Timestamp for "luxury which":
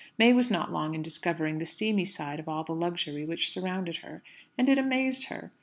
2.73-3.51